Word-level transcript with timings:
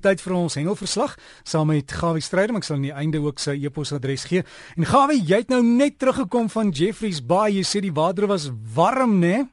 Tyd 0.00 0.22
vir 0.24 0.34
ons 0.38 0.56
hengelverslag 0.56 1.16
saam 1.44 1.68
met 1.68 1.92
Gawie 1.92 2.24
Strydom. 2.24 2.56
Ek 2.60 2.64
sal 2.64 2.78
aan 2.78 2.86
die 2.88 2.94
einde 2.96 3.20
ook 3.20 3.40
sy 3.42 3.58
e-posadres 3.60 4.24
gee. 4.30 4.44
En 4.76 4.88
Gawie, 4.88 5.20
jy 5.20 5.42
het 5.42 5.52
nou 5.52 5.60
net 5.66 5.98
teruggekom 6.00 6.48
van 6.52 6.72
Jeffreys 6.72 7.20
Bay. 7.20 7.58
Jy 7.58 7.64
sê 7.68 7.82
die 7.84 7.92
water 7.92 8.28
was 8.30 8.48
warm, 8.74 9.18
né? 9.20 9.44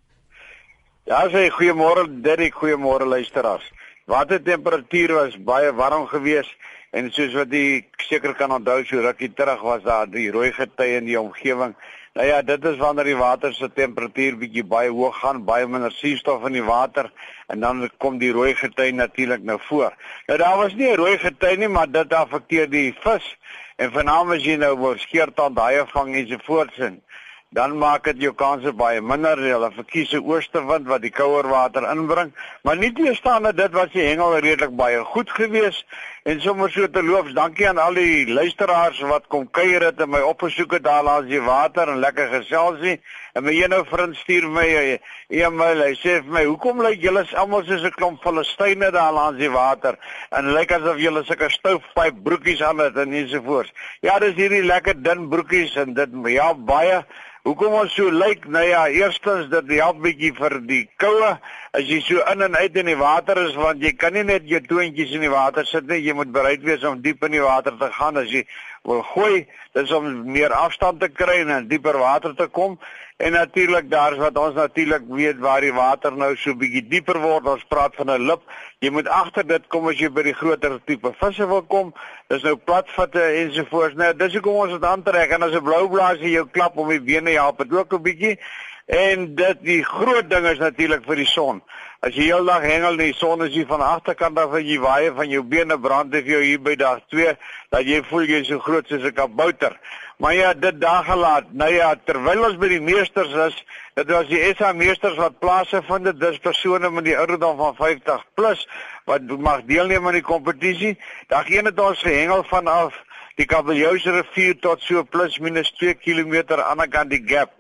Ja, 1.07 1.25
sê 1.31 1.49
goeiemôre 1.52 2.07
Dirk, 2.23 2.55
goeiemôre 2.62 3.07
luisteraars. 3.07 3.68
Watertemperatuur 4.07 5.13
was 5.18 5.38
baie 5.44 5.73
warm 5.75 6.07
geweest 6.07 6.56
en 6.96 7.12
soos 7.12 7.36
wat 7.36 7.52
jy 7.52 7.84
seker 8.08 8.34
kan 8.40 8.54
onthou, 8.56 8.79
so 8.88 9.04
rukkie 9.04 9.34
terug 9.36 9.62
was 9.64 9.84
daar 9.84 10.08
die 10.08 10.29
rooi 10.32 10.54
gety 10.56 10.94
in 10.98 11.10
die 11.10 11.20
omgewing. 11.20 11.76
Nou 12.18 12.26
ja, 12.28 12.42
dit 12.42 12.63
is 12.65 12.78
wanneer 12.81 13.06
die 13.06 13.18
water 13.18 13.52
se 13.54 13.68
temperatuur 13.78 14.40
bietjie 14.42 14.63
baie 14.65 14.90
hoog 14.90 15.20
gaan, 15.22 15.44
baie 15.46 15.68
minder 15.70 15.94
suurstof 15.94 16.48
in 16.50 16.55
die 16.58 16.63
water 16.66 17.12
en 17.54 17.62
dan 17.62 17.84
kom 18.02 18.18
die 18.18 18.32
rooi 18.34 18.55
gety 18.58 18.88
natuurlik 18.90 19.44
nou 19.45 19.59
voor. 19.68 19.94
Nou 20.26 20.38
daar 20.41 20.58
was 20.58 20.73
nie 20.73 20.90
'n 20.90 20.98
rooi 20.98 21.18
gety 21.22 21.54
nie, 21.62 21.68
maar 21.68 21.91
dit 21.91 22.14
affekteer 22.14 22.70
die 22.70 22.96
vis 23.04 23.27
en 23.76 23.91
veral 23.91 24.34
as 24.34 24.44
jy 24.44 24.55
nou 24.58 24.74
word 24.77 25.00
skeertand 25.00 25.60
haie 25.60 25.86
vang 25.94 26.16
en 26.16 26.27
so 26.27 26.38
voortsin 26.48 27.02
dan 27.50 27.77
maak 27.77 28.04
dit 28.04 28.20
jou 28.22 28.34
kanse 28.36 28.74
baie 28.76 29.02
minder. 29.02 29.38
Hulle 29.38 29.72
verkies 29.72 30.12
'n 30.13 30.26
oostewind 30.26 30.88
wat 30.88 31.02
die 31.02 31.12
kouer 31.12 31.48
water 31.48 31.84
inbring, 31.91 32.34
maar 32.63 32.77
nie 32.77 32.91
teestaande 32.91 33.54
dit 33.54 33.72
was 33.72 33.91
die 33.91 34.04
hengel 34.04 34.40
redelik 34.40 34.76
baie 34.76 35.04
goed 35.04 35.30
geweest 35.30 35.86
en 36.27 36.41
sommer 36.44 36.67
so 36.72 36.88
te 36.91 36.99
loops. 37.04 37.31
Dankie 37.31 37.70
aan 37.70 37.77
al 37.80 37.95
die 37.95 38.27
luisteraars 38.27 38.98
wat 39.08 39.30
kom 39.31 39.45
kuier 39.55 39.85
het 39.85 40.02
en 40.04 40.09
my 40.12 40.20
opgesoek 40.27 40.73
het 40.76 40.84
daar 40.84 41.05
langs 41.08 41.30
die 41.31 41.40
water 41.40 41.88
en 41.88 42.02
lekker 42.04 42.27
geselsie. 42.34 42.98
En 43.31 43.45
my 43.45 43.54
ene 43.55 43.80
vriend 43.88 44.16
stuur 44.20 44.49
my 44.52 44.66
'n 44.68 44.99
e-mail. 45.30 45.84
Hy 45.85 45.94
sê 45.95 46.18
vir 46.26 46.34
my, 46.38 46.44
"Hoekom 46.44 46.82
lyk 46.82 46.99
julle 47.02 47.23
almal 47.34 47.63
soos 47.63 47.84
'n 47.84 47.95
klomp 47.95 48.21
Filistyne 48.21 48.91
daar 48.91 49.13
langs 49.13 49.40
die 49.40 49.52
water?" 49.52 49.95
En 50.32 50.52
lyk 50.54 50.71
asof 50.71 50.98
julle 50.98 51.23
sulke 51.23 51.49
stoufpyp 51.49 52.16
broekies 52.23 52.62
aan 52.62 52.80
het 52.80 52.98
en 52.98 53.13
ensovoorts. 53.13 53.71
Ja, 54.02 54.20
dis 54.20 54.35
hierdie 54.35 54.63
lekker 54.63 55.02
dun 55.04 55.30
broekies 55.30 55.76
en 55.76 55.93
dit 55.93 56.09
ja 56.26 56.54
baie 56.54 57.05
Hoekom 57.48 57.77
ons 57.80 57.93
so 57.96 58.12
lyk? 58.12 58.43
Nou 58.52 58.63
ja, 58.68 58.82
eerstens 58.91 59.46
dit 59.48 59.70
help 59.80 60.02
bietjie 60.04 60.34
vir 60.35 60.57
die 60.68 60.82
koue 60.99 61.30
as 61.78 61.86
jy 61.86 62.00
so 62.02 62.22
in 62.32 62.42
en 62.42 62.56
uit 62.58 62.78
in 62.82 62.88
die 62.90 62.98
water 62.98 63.38
is 63.44 63.56
want 63.58 63.84
jy 63.86 63.92
kan 64.02 64.16
nie 64.16 64.23
net 64.25 64.47
jou 64.50 64.59
toontjies 64.66 65.11
in 65.14 65.22
die 65.22 65.30
water 65.30 65.66
sit 65.70 65.86
nie. 65.86 66.00
Jy 66.02 66.16
moet 66.17 66.31
bereid 66.33 66.64
wees 66.66 66.86
om 66.88 67.02
diep 67.03 67.22
in 67.28 67.36
die 67.38 67.44
water 67.44 67.75
te 67.78 67.89
gaan 67.94 68.17
as 68.17 68.31
jy 68.33 68.42
wil 68.88 69.03
gooi. 69.11 69.44
Dis 69.78 69.92
om 69.94 70.08
meer 70.31 70.55
afstand 70.58 71.03
te 71.03 71.09
kry 71.14 71.44
en 71.44 71.53
in 71.53 71.67
dieper 71.70 72.00
water 72.02 72.33
te 72.38 72.48
kom. 72.50 72.80
En 73.22 73.33
natuurlik 73.33 73.92
daar's 73.92 74.17
wat 74.22 74.38
ons 74.42 74.58
natuurlik 74.58 75.05
weet 75.09 75.38
waar 75.42 75.61
die 75.61 75.73
water 75.73 76.14
nou 76.14 76.31
so 76.38 76.58
bietjie 76.58 76.86
dieper 76.89 77.20
word. 77.22 77.50
Ons 77.53 77.66
praat 77.70 77.94
van 78.00 78.09
'n 78.14 78.25
lip. 78.25 78.42
Jy 78.80 78.89
moet 78.94 79.08
agter 79.08 79.45
dit 79.48 79.67
kom 79.67 79.88
as 79.88 80.00
jy 80.02 80.09
by 80.09 80.23
die 80.23 80.38
groter 80.38 80.80
tipe 80.86 81.14
visse 81.20 81.48
wil 81.48 81.61
kom. 81.61 81.94
Dis 82.28 82.44
nou 82.44 82.55
platvatte 82.55 83.22
ensovoorts. 83.22 83.95
Nou 83.95 84.14
dis 84.14 84.33
hoekom 84.33 84.64
ons 84.66 84.72
dit 84.72 84.83
aantrek 84.83 85.30
en 85.30 85.44
as 85.44 85.53
'n 85.53 85.64
blou 85.64 85.89
blaas 85.89 86.17
jy 86.17 86.33
jou 86.39 86.48
klap 86.48 86.78
om 86.78 86.89
die 86.89 87.02
bene 87.02 87.38
help 87.38 87.58
dit 87.58 87.73
ook 87.73 87.94
'n 87.94 88.02
bietjie. 88.02 88.39
En 88.88 89.35
dit 89.35 89.57
die 89.67 89.81
groot 89.83 90.30
ding 90.31 90.45
is 90.47 90.61
natuurlik 90.63 91.03
vir 91.03 91.19
die 91.19 91.27
son. 91.27 91.59
As 91.99 92.16
jy 92.16 92.30
heeldag 92.30 92.63
hengel 92.63 92.93
en 92.95 93.02
die 93.02 93.16
son 93.17 93.41
is 93.43 93.52
hier 93.52 93.67
van 93.67 93.81
agterkant 93.83 94.39
af 94.39 94.53
en 94.55 94.63
jy 94.63 94.77
waai 94.80 95.09
van 95.17 95.27
jou 95.27 95.41
bene 95.43 95.75
brand 95.81 96.13
het 96.16 96.30
jou 96.30 96.39
hier 96.39 96.61
by 96.63 96.77
dag 96.80 97.02
2 97.11 97.33
dat 97.73 97.83
jy 97.83 97.99
voel 98.08 98.30
jy 98.30 98.39
is 98.45 98.47
so 98.47 98.63
groot 98.63 98.88
soos 98.88 99.03
'n 99.03 99.11
kabouter. 99.17 99.75
Maar 100.17 100.33
ja, 100.33 100.53
dit 100.53 100.80
daar 100.81 101.03
gelaat. 101.03 101.52
Nou 101.52 101.69
ja, 101.73 101.95
terwyl 102.05 102.45
ons 102.45 102.58
by 102.58 102.67
die 102.67 102.81
meesters 102.81 103.33
is, 103.33 103.65
dit 103.93 104.08
was 104.08 104.27
die 104.27 104.39
SA 104.55 104.71
meesters 104.73 105.17
wat 105.17 105.39
plase 105.39 105.81
vind 105.83 106.03
dit 106.03 106.19
dis 106.19 106.38
persone 106.38 106.89
met 106.89 107.03
die 107.03 107.17
ouderdom 107.17 107.58
van 107.58 107.75
50 107.75 108.23
plus 108.33 108.67
wat 109.05 109.21
mag 109.21 109.65
deelneem 109.65 110.08
aan 110.08 110.13
die 110.13 110.21
kompetisie. 110.21 110.97
Dag 111.27 111.49
een 111.49 111.65
het 111.65 111.80
ons 111.80 112.02
gehengel 112.02 112.43
vanaf 112.43 113.03
die 113.35 113.45
Kabeljous 113.45 114.05
rivier 114.05 114.55
tot 114.59 114.81
so 114.81 115.03
plus 115.03 115.39
minus 115.39 115.71
2 115.77 115.93
km 115.93 116.55
aan 116.55 116.77
die 116.77 116.88
kant 116.88 117.09
die 117.09 117.23
gap. 117.25 117.52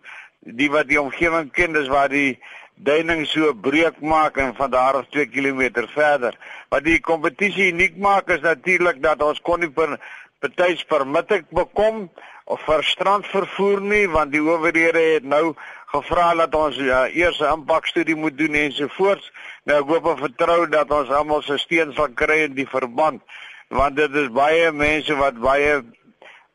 Die 0.47 0.69
wat 0.71 0.87
die 0.87 1.01
omgewing 1.01 1.51
ken, 1.51 1.73
dis 1.75 1.89
waar 1.91 2.09
die 2.09 2.37
duining 2.77 3.25
so 3.27 3.53
breek 3.53 3.99
maak 4.01 4.37
en 4.37 4.53
van 4.55 4.71
daar 4.71 4.99
af 5.01 5.09
2 5.09 5.25
km 5.33 5.87
verder. 5.93 6.37
Wat 6.69 6.83
die 6.85 6.99
kompetisie 6.99 7.71
uniek 7.71 7.97
maak 7.97 8.29
is 8.29 8.41
natuurlik 8.41 9.01
dat 9.03 9.21
ons 9.21 9.41
kon 9.41 9.59
nie 9.59 9.69
per 9.69 9.97
betuis 10.39 10.83
permit 10.85 11.31
ek 11.31 11.49
bekom 11.49 12.05
of 12.45 12.61
vir 12.63 12.83
strandvervoer 12.85 13.81
nie 13.81 14.05
want 14.13 14.31
die 14.31 14.43
owerhede 14.43 15.01
het 15.15 15.25
nou 15.25 15.55
gevra 15.91 16.35
dat 16.35 16.55
ons 16.55 16.77
ja, 16.77 17.07
eers 17.09 17.39
'n 17.41 17.63
impakstudie 17.63 18.15
moet 18.15 18.37
doen 18.37 18.53
ensovoorts. 18.53 19.31
Nou 19.65 19.81
ek 19.81 19.89
hoop 19.89 20.05
en 20.05 20.17
vertrou 20.17 20.69
dat 20.69 20.91
ons 20.91 21.09
almal 21.09 21.41
se 21.41 21.57
steun 21.57 21.93
sal 21.93 22.09
kry 22.13 22.45
in 22.45 22.53
die 22.53 22.69
verband 22.69 23.21
want 23.69 23.95
dit 23.95 24.13
is 24.15 24.29
baie 24.31 24.71
mense 24.71 25.15
wat 25.15 25.39
baie 25.43 25.81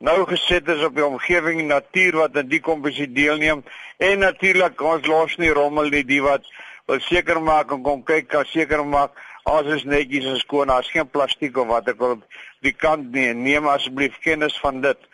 nou 0.02 0.18
gesit 0.26 0.68
is 0.68 0.82
op 0.84 0.96
die 0.98 1.06
omgewing 1.06 1.62
en 1.62 1.72
natuur 1.76 2.18
wat 2.24 2.36
in 2.42 2.50
die 2.50 2.60
kompetisie 2.60 3.10
deelneem 3.12 3.62
en 4.02 4.24
natuurlik 4.26 4.80
ons 4.82 5.06
los 5.06 5.36
nie 5.38 5.52
rommel 5.54 5.92
nie 5.94 6.04
die 6.04 6.22
wat 6.24 6.46
wil 6.90 7.00
seker 7.00 7.38
maak 7.40 7.70
en 7.72 7.84
kom 7.86 8.02
kyk 8.02 8.28
kan 8.28 8.48
seker 8.50 8.82
maak 8.84 9.14
alles 9.42 9.80
is 9.80 9.84
netjies 9.84 10.26
en 10.30 10.38
skoon 10.38 10.70
daar's 10.70 10.90
geen 10.90 11.08
plastiek 11.10 11.56
of 11.58 11.70
wat 11.70 11.88
ek 11.90 11.98
wil 11.98 12.18
die 12.62 12.74
kant 12.74 13.10
nie. 13.14 13.32
Neem 13.34 13.66
asseblief 13.66 14.18
kennis 14.22 14.58
van 14.62 14.80
dit. 14.84 15.08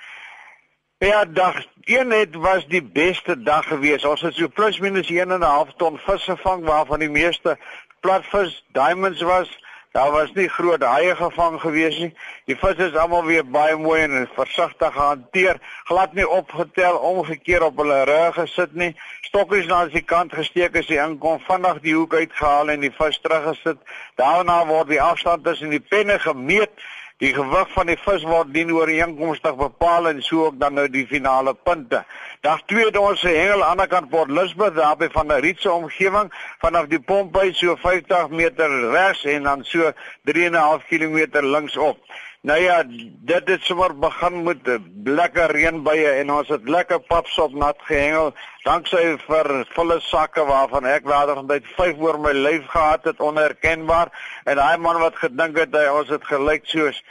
Ja, 1.04 1.24
dag 1.24 1.62
1 1.86 2.10
het 2.12 2.34
was 2.34 2.66
die 2.68 2.82
beste 2.82 3.36
dag 3.42 3.68
gewees. 3.70 4.04
Ons 4.04 4.24
het 4.26 4.34
so 4.36 4.48
plus 4.52 4.80
minus 4.84 5.10
1 5.10 5.30
en 5.30 5.40
'n 5.40 5.52
half 5.54 5.72
ton 5.78 5.98
vis 5.98 6.24
gevang 6.24 6.64
waarvan 6.64 7.00
die 7.00 7.10
meeste 7.10 7.56
platvis 8.00 8.64
diamonds 8.72 9.22
was. 9.22 9.48
Daar 9.92 10.10
was 10.12 10.32
nie 10.36 10.48
groot 10.48 10.82
haie 10.84 11.14
gevang 11.16 11.56
gewees 11.60 11.96
nie. 11.98 12.10
Die 12.44 12.56
visse 12.56 12.90
is 12.90 12.96
almal 12.96 13.24
weer 13.24 13.44
baie 13.44 13.76
mooi 13.76 14.02
en 14.02 14.28
versigtig 14.36 14.92
gehanteer. 14.92 15.60
Glad 15.88 16.12
nie 16.12 16.28
opgetel, 16.28 16.98
omgekeer 17.10 17.64
op 17.64 17.80
hulle 17.80 18.02
rug 18.04 18.36
gesit 18.36 18.74
nie. 18.76 18.92
Stokkies 19.30 19.66
langs 19.70 19.96
die 19.96 20.04
kant 20.04 20.36
gesteek 20.36 20.76
as 20.76 20.92
jy 20.92 21.00
inkom, 21.00 21.40
vinnig 21.48 21.80
die 21.84 21.96
hoek 21.96 22.14
uitgehaal 22.20 22.74
en 22.74 22.84
die 22.84 22.92
vis 23.00 23.20
teruggesit. 23.24 23.80
Daarna 24.20 24.60
word 24.68 24.92
die 24.92 25.02
afstand 25.02 25.44
tussen 25.48 25.72
die 25.72 25.82
penne 25.82 26.18
gemeet 26.20 26.72
Die 27.18 27.32
gewig 27.34 27.70
van 27.74 27.88
die 27.90 27.96
vis 27.98 28.22
word 28.22 28.52
dien 28.54 28.68
ooreenkomstig 28.70 29.56
bepaal 29.58 30.06
en 30.06 30.20
so 30.22 30.44
ook 30.46 30.60
dan 30.60 30.76
nou 30.78 30.84
die 30.86 31.02
finale 31.10 31.50
punte. 31.66 32.04
Dag 32.46 32.60
2 32.70 32.84
het 32.92 32.98
ons 33.00 33.24
se 33.24 33.32
hengel 33.34 33.64
aan 33.66 33.80
die 33.82 33.88
kant 33.90 34.06
Port 34.12 34.30
Elizabeth 34.30 34.76
daar 34.76 34.94
by 35.00 35.08
van 35.10 35.32
die 35.32 35.40
Rietse 35.42 35.72
omgewing 35.72 36.30
vanaf 36.62 36.86
die 36.92 37.00
pomp 37.02 37.34
uit 37.42 37.58
so 37.58 37.74
50 37.82 38.30
meter 38.30 38.76
regs 38.92 39.24
en 39.34 39.50
dan 39.50 39.66
so 39.66 39.90
3.5 40.30 40.86
km 40.86 41.42
linksop. 41.42 41.98
Nou 42.40 42.60
ja, 42.62 42.82
dit 43.26 43.48
het 43.48 43.62
sommer 43.62 43.98
begin 43.98 44.42
met 44.42 44.68
lekker 45.04 45.50
reënbuie 45.50 46.06
en 46.20 46.30
ons 46.30 46.48
het 46.48 46.68
lekker 46.70 47.00
papsop 47.10 47.54
nat 47.58 47.80
gehengel. 47.88 48.30
Danksy 48.62 49.16
vir 49.24 49.50
volle 49.74 49.96
sakke 50.06 50.44
waarvan 50.46 50.86
ek 50.86 51.08
later 51.10 51.34
van 51.40 51.48
tyd 51.50 51.66
5 51.74 51.98
oor 51.98 52.20
my 52.22 52.30
lyf 52.36 52.68
gehad 52.70 53.10
het 53.10 53.20
onherkenbaar 53.20 54.12
en 54.44 54.60
daai 54.60 54.78
man 54.78 55.00
wat 55.02 55.18
gedink 55.18 55.58
het 55.58 55.74
hy 55.74 55.88
ons 55.90 56.14
het 56.14 56.30
gelyk 56.30 56.70
soos 56.70 57.02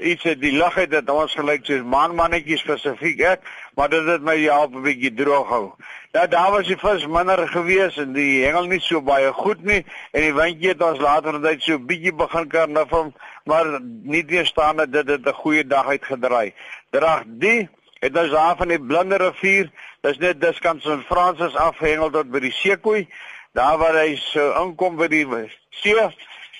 iets 0.00 0.22
het 0.22 0.40
die 0.40 0.52
lig 0.52 0.74
het 0.74 0.90
dat 0.90 1.10
ons 1.10 1.34
gelyk 1.34 1.64
soos 1.66 1.82
maanmannetjies 1.84 2.62
spesifiek 2.64 3.20
ek, 3.26 3.44
maar 3.76 3.90
dit 3.92 4.06
het 4.06 4.22
my 4.22 4.36
help 4.40 4.74
'n 4.74 4.82
bietjie 4.82 5.12
droog 5.14 5.48
hou. 5.48 5.72
Nou 6.12 6.26
daar 6.28 6.50
was 6.50 6.66
die 6.66 6.76
vis 6.76 7.06
minder 7.06 7.48
gewees 7.48 7.96
en 7.96 8.12
die 8.12 8.44
hengel 8.44 8.66
nie 8.66 8.80
so 8.80 9.00
baie 9.00 9.32
goed 9.32 9.62
nie 9.64 9.84
en 10.12 10.20
die 10.20 10.34
windjie 10.34 10.68
het 10.68 10.82
ons 10.82 10.98
later 10.98 11.40
net 11.40 11.62
so 11.62 11.78
bietjie 11.78 12.12
begin 12.12 12.48
karnaval, 12.48 13.12
maar 13.44 13.80
nie 13.82 14.24
teestaande 14.24 14.90
dit 14.90 15.08
het 15.08 15.26
'n 15.26 15.32
goeie 15.32 15.66
dag 15.66 15.86
uitgedraai. 15.86 16.52
Drag 16.90 17.22
die 17.26 17.68
het 18.00 18.18
ons 18.18 18.30
daar 18.30 18.56
van 18.56 18.68
die 18.68 18.80
Blinde 18.80 19.16
rivier, 19.16 19.70
dis 20.00 20.18
net 20.18 20.40
diskant 20.40 20.82
van 20.82 21.02
Fransis 21.02 21.54
afhengel 21.54 22.10
tot 22.10 22.30
by 22.30 22.40
die 22.40 22.52
Seekoei, 22.52 23.08
daar 23.52 23.78
waar 23.78 23.94
hy 23.94 24.16
so 24.16 24.52
inkom 24.62 24.96
by 24.96 25.06
die 25.06 25.26
see 25.70 25.94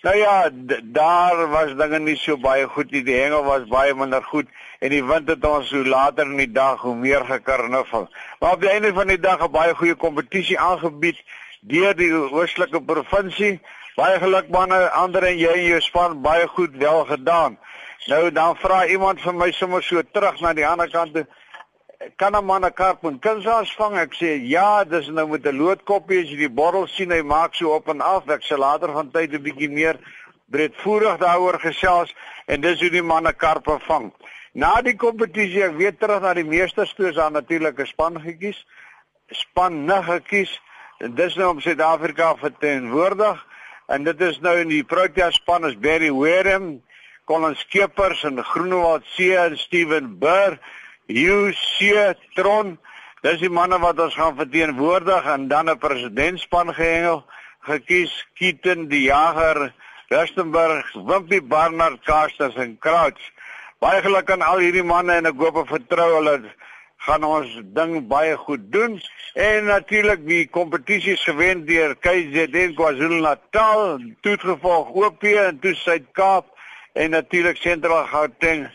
Nou 0.03 0.17
ja, 0.17 0.51
daar 0.83 1.49
was 1.49 1.75
dinge 1.79 1.99
nie 1.99 2.17
so 2.19 2.35
baie 2.37 2.67
goed 2.67 2.91
nie. 2.91 3.05
Die 3.07 3.21
hengel 3.21 3.45
was 3.47 3.69
baie 3.71 3.95
minder 3.95 4.25
goed 4.27 4.49
en 4.83 4.91
die 4.91 5.03
wind 5.07 5.29
het 5.31 5.45
ons 5.47 5.71
hoe 5.71 5.85
later 5.87 6.27
in 6.27 6.41
die 6.41 6.51
dag 6.51 6.81
hoe 6.83 6.97
meer 6.99 7.23
gekarnuffel. 7.29 8.09
Maar 8.41 8.57
op 8.57 8.65
die 8.65 8.71
einde 8.71 8.91
van 8.97 9.07
die 9.07 9.21
dag 9.21 9.45
'n 9.47 9.51
baie 9.55 9.75
goeie 9.75 9.95
kompetisie 9.95 10.59
aangebied 10.59 11.23
deur 11.61 11.95
die 11.95 12.11
oostelike 12.15 12.83
provinsie. 12.83 13.61
Baie 13.95 14.19
geluk 14.19 14.49
manne, 14.49 14.91
ander 14.91 15.23
en 15.23 15.39
jy 15.39 15.53
en 15.53 15.65
jou 15.65 15.81
span 15.81 16.21
baie 16.23 16.49
goed 16.49 16.77
wel 16.77 17.05
gedaan. 17.05 17.59
Nou 18.07 18.33
dan 18.33 18.57
vra 18.57 18.87
iemand 18.87 19.21
vir 19.21 19.35
my 19.35 19.53
sommer 19.53 19.83
so 19.83 20.03
terug 20.13 20.41
na 20.41 20.53
die 20.53 20.67
ander 20.67 20.91
kant 20.91 21.15
toe 21.15 21.27
kan 22.17 22.35
'n 22.37 22.45
man 22.45 22.65
'n 22.65 22.73
karp 22.73 23.03
met 23.03 23.21
kunsas 23.21 23.75
vang? 23.77 23.97
Ek 23.99 24.15
sê 24.15 24.41
ja, 24.43 24.85
dis 24.85 25.09
nou 25.09 25.29
met 25.29 25.47
'n 25.47 25.57
loodkoppie 25.57 26.23
as 26.23 26.31
jy 26.31 26.37
die 26.37 26.49
bottel 26.49 26.87
sien, 26.87 27.11
hy 27.11 27.23
maak 27.23 27.55
so 27.55 27.75
op 27.75 27.89
en 27.89 28.01
af. 28.01 28.29
Ek 28.29 28.43
sal 28.43 28.59
later 28.59 28.93
van 28.93 29.11
tyd 29.11 29.33
'n 29.33 29.43
bietjie 29.43 29.71
meer 29.71 29.97
breedvoerig 30.51 31.19
daaroor 31.19 31.61
gesels 31.61 32.15
en 32.47 32.61
dis 32.61 32.81
hoe 32.81 32.91
die 32.91 33.03
man 33.03 33.27
'n 33.27 33.37
karp 33.37 33.67
vang. 33.87 34.13
Na 34.53 34.83
die 34.83 34.97
kompetisie, 34.97 35.63
ek 35.65 35.77
weet 35.77 36.01
terug 36.01 36.21
na 36.21 36.35
die 36.35 36.45
meesterstoes 36.45 37.19
aan 37.19 37.33
natuurlike 37.33 37.87
span 37.87 38.21
gekies. 38.21 38.67
Span 39.31 39.85
nig 39.85 40.05
gekies. 40.05 40.61
Dis 40.99 41.37
nou 41.37 41.49
om 41.51 41.61
Suid-Afrika 41.61 42.37
verteenwoordig 42.37 43.47
en 43.87 44.05
dit 44.05 44.21
is 44.21 44.41
nou 44.41 44.59
in 44.59 44.69
die 44.69 44.85
Protea 44.85 45.31
span 45.31 45.67
is 45.67 45.79
Barry 45.79 46.11
Wareham, 46.11 46.83
Colin 47.25 47.57
Skeepers 47.57 48.25
en 48.25 48.45
Groenewald 48.45 49.03
C 49.17 49.33
en 49.35 49.59
Steven 49.59 50.19
Burr, 50.19 50.59
Hugh 51.13 52.17
Tron. 52.35 52.79
Dis 53.23 53.39
die 53.39 53.53
manne 53.53 53.79
wat 53.79 54.01
ons 54.01 54.15
gaan 54.19 54.37
verteenwoordig 54.37 55.27
en 55.35 55.49
dan 55.49 55.71
'n 55.71 55.79
presidentspan 55.79 56.75
gehengel 56.75 57.25
gekies 57.61 58.27
Kieten 58.35 58.89
die 58.89 59.03
Jager, 59.03 59.73
Rustenburg, 60.09 60.93
Wimpy 60.93 61.41
Barnard, 61.41 62.03
Casters 62.05 62.55
en 62.55 62.79
Crouch. 62.79 63.23
Baie 63.79 64.03
geluk 64.03 64.31
aan 64.31 64.43
al 64.43 64.59
hierdie 64.59 64.83
manne 64.83 65.13
en 65.13 65.27
ek 65.27 65.39
hoop 65.39 65.57
en 65.57 65.67
vertrou 65.67 66.09
hulle 66.17 66.37
gaan 67.07 67.25
ons 67.25 67.55
ding 67.75 67.97
baie 68.11 68.37
goed 68.37 68.69
doen 68.73 69.01
en 69.35 69.65
natuurlik 69.65 70.27
die 70.27 70.45
kompetisies 70.47 71.23
gewen 71.27 71.65
deur 71.67 71.97
KZN 71.99 72.77
KwaZulu-Natal, 72.79 73.99
toegevolg 74.23 74.93
OP 74.95 75.25
en 75.25 75.59
toe 75.59 75.75
Suid-Kaap 75.75 76.47
en 76.95 77.11
natuurlik 77.11 77.59
Sentraal 77.59 78.07
Gauteng 78.07 78.69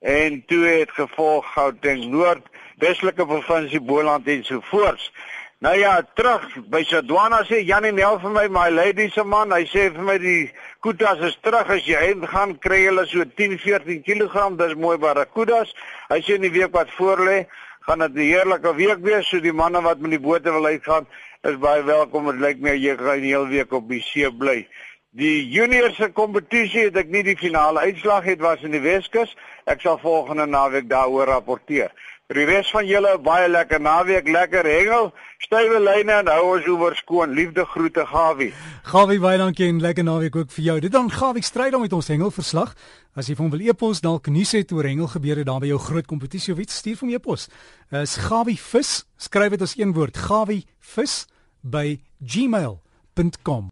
en 0.00 0.42
toe 0.46 0.64
het 0.66 0.90
gevolg 0.90 1.46
Gauteng 1.54 2.04
Noord, 2.10 2.46
Weselike 2.78 3.26
Provinsie 3.26 3.80
Boland 3.80 4.26
en 4.26 4.44
so 4.44 4.60
voort. 4.70 5.10
Nou 5.58 5.74
ja, 5.74 5.96
terug 6.14 6.44
by 6.70 6.84
Sadwana 6.86 7.40
sê 7.42 7.64
Janie 7.66 7.90
Nel 7.90 8.20
vir 8.22 8.30
my, 8.30 8.44
my 8.46 8.68
lady 8.70 9.08
se 9.10 9.24
man, 9.26 9.50
hy 9.50 9.64
sê 9.66 9.88
vir 9.90 10.04
my 10.06 10.14
die 10.22 10.52
kudas 10.86 11.18
is 11.26 11.34
terug 11.42 11.72
as 11.74 11.82
jy 11.82 11.98
heen 11.98 12.22
gaan 12.30 12.54
kry 12.62 12.84
hulle 12.84 13.02
so 13.10 13.26
10 13.26 13.56
14 13.64 14.04
kg, 14.06 14.52
dis 14.60 14.76
mooi 14.78 14.94
barracudas. 15.02 15.72
Hy 16.12 16.20
sê 16.22 16.36
in 16.38 16.46
die 16.46 16.52
week 16.54 16.70
wat 16.78 16.94
voorlê, 16.94 17.48
gaan 17.88 18.06
dit 18.06 18.14
'n 18.14 18.30
heerlike 18.30 18.74
week 18.76 19.02
wees, 19.02 19.26
so 19.26 19.40
die 19.40 19.52
manne 19.52 19.82
wat 19.82 19.98
met 19.98 20.14
die 20.14 20.22
bote 20.22 20.52
wil 20.52 20.66
uitgaan, 20.66 21.06
is 21.42 21.58
baie 21.58 21.82
welkom. 21.82 22.30
Dit 22.30 22.40
lyk 22.40 22.60
my 22.60 22.76
jy 22.78 22.94
gaan 22.96 23.20
die 23.20 23.34
hele 23.34 23.48
week 23.48 23.72
op 23.72 23.88
die 23.88 24.00
see 24.00 24.30
bly. 24.30 24.68
Die 25.16 25.48
junior 25.48 25.94
se 25.96 26.10
kompetisie 26.12 26.82
het 26.90 26.96
ek 27.00 27.08
nie 27.08 27.22
die 27.24 27.36
finale 27.40 27.80
uitslag 27.80 28.26
het 28.28 28.42
was 28.44 28.60
in 28.60 28.74
die 28.76 28.82
Weskus. 28.84 29.30
Ek 29.64 29.80
sal 29.80 29.96
volgende 30.02 30.44
naweek 30.44 30.84
daaroor 30.90 31.30
rapporteer. 31.32 31.94
Vir 32.28 32.42
die 32.42 32.44
res 32.44 32.68
van 32.68 32.84
julle 32.84 33.14
baie 33.24 33.46
lekker 33.48 33.80
naweek, 33.80 34.26
lekker 34.28 34.66
hengel, 34.68 35.06
stywe 35.40 35.78
lyne 35.80 36.12
en 36.12 36.28
hou 36.28 36.42
ons 36.50 36.66
oor 36.68 36.96
skoon. 36.98 37.32
Liefde 37.32 37.64
groete 37.64 38.04
Gawie. 38.04 38.50
Gawie, 38.84 39.16
baie 39.22 39.38
dankie 39.40 39.70
en 39.70 39.80
lekker 39.80 40.04
naweek 40.04 40.36
ook 40.36 40.52
vir 40.58 40.66
jou. 40.66 40.76
Dit 40.84 40.92
dan 40.92 41.08
Gawie 41.08 41.42
stryd 41.42 41.72
dan 41.72 41.86
met 41.86 41.96
ons 41.96 42.12
hengelverslag. 42.12 42.76
As 43.16 43.32
jy 43.32 43.38
van 43.40 43.48
wil 43.54 43.64
e-pos 43.64 44.04
dalk 44.04 44.28
nuus 44.28 44.52
het 44.58 44.76
oor 44.76 44.90
hengelgebeure 44.90 45.46
daar 45.48 45.64
by 45.64 45.72
jou 45.72 45.80
groot 45.86 46.10
kompetisie 46.10 46.52
of 46.52 46.60
iets, 46.60 46.82
stuur 46.82 47.00
vir 47.00 47.08
my 47.08 47.16
e-pos. 47.16 47.48
Is 48.04 48.18
Gawie 48.28 48.60
vis, 48.60 48.92
skryf 49.16 49.56
dit 49.56 49.64
as 49.64 49.74
een 49.80 49.96
woord, 49.96 50.20
Gawie 50.28 50.66
vis 50.92 51.22
by 51.64 51.96
gmail.com. 52.20 53.66